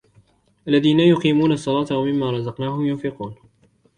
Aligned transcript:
الذين 0.67 0.99
يقيمون 0.99 1.51
الصلاة 1.51 1.97
ومما 1.97 2.31
رزقناهم 2.31 2.87
ينفقون 2.87 3.35